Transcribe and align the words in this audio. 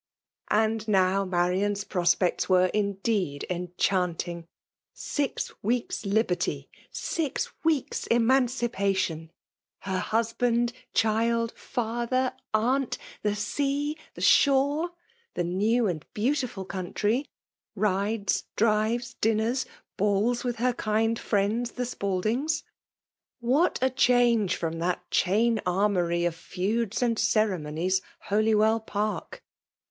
And 0.49 0.87
now 0.87 1.25
Marian 1.25 1.73
s 1.73 1.83
prospects 1.83 2.49
were 2.49 2.71
indeed 2.73 3.45
enchanting! 3.51 4.47
Six 4.95 5.53
weeks* 5.61 6.07
liberty,— 6.07 6.71
^sixwedls* 6.91 8.07
emancipation^— 8.09 9.29
her 9.87 9.99
husbands 9.99 10.73
child, 10.95 11.51
father, 11.55 12.33
aunt; 12.51 12.97
the 13.21 13.35
sea, 13.35 13.95
the 14.15 14.21
shore, 14.21 14.89
the 15.35 15.43
new 15.43 15.85
and 15.85 16.03
beauti 16.15 16.49
ful 16.49 16.65
country,— 16.65 17.27
brides, 17.75 18.45
drives, 18.55 19.13
dinners, 19.21 19.67
balls, 19.97 20.43
with 20.43 20.55
her 20.55 20.73
kind 20.73 21.19
friends 21.19 21.73
the 21.73 21.83
Spaldings; 21.85 22.63
what 23.39 23.77
a 23.83 23.91
change 23.91 24.55
from 24.55 24.79
that 24.79 25.11
chain 25.11 25.61
annoury 25.67 26.25
of 26.27 26.33
feuds 26.33 27.03
and 27.03 27.17
cert* 27.17 27.61
monies,— 27.61 28.01
Holywell 28.31 28.79
Park 28.79 29.43